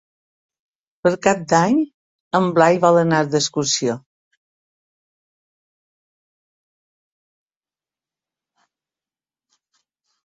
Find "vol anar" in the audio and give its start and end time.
2.85-3.19